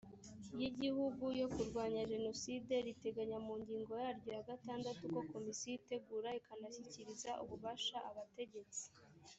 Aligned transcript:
y 0.59 0.63
igihugu 0.69 1.23
yo 1.41 1.47
kurwanya 1.53 2.01
jenoside 2.13 2.73
riteganya 2.87 3.37
mu 3.47 3.53
ngingo 3.61 3.93
yaryo 4.05 4.29
ya 4.37 4.45
gatandatu 4.49 5.03
ko 5.13 5.19
komisiyo 5.31 5.73
itegura 5.79 6.29
ikanashyikiriza 6.39 7.31
ububasha 7.43 7.97
abategetsi 8.09 8.85